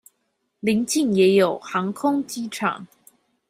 [0.03, 0.03] 鄰
[0.83, 2.87] 近也有航空機場